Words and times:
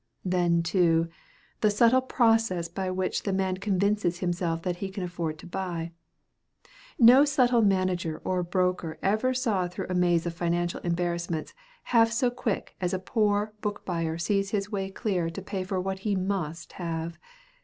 Then, 0.25 0.63
too, 0.63 1.09
the 1.59 1.69
subtle 1.69 2.01
process 2.01 2.67
by 2.67 2.89
which 2.89 3.21
the 3.21 3.31
man 3.31 3.57
convinces 3.57 4.17
himself 4.17 4.63
that 4.63 4.77
he 4.77 4.89
can 4.89 5.03
afford 5.03 5.37
to 5.37 5.45
buy. 5.45 5.91
No 6.97 7.23
subtle 7.23 7.61
manager 7.61 8.19
or 8.25 8.41
broker 8.41 8.97
ever 9.03 9.35
saw 9.35 9.67
through 9.67 9.85
a 9.91 9.93
maze 9.93 10.25
of 10.25 10.33
financial 10.33 10.79
embarrassments 10.79 11.53
half 11.83 12.11
so 12.11 12.31
quick 12.31 12.75
as 12.81 12.95
a 12.95 12.97
poor 12.99 13.53
book 13.61 13.85
buyer 13.85 14.17
sees 14.17 14.49
his 14.49 14.71
way 14.71 14.89
clear 14.89 15.29
to 15.29 15.39
pay 15.39 15.63
for 15.63 15.79
what 15.79 15.99
he 15.99 16.15
must 16.15 16.71
have. 16.81 17.19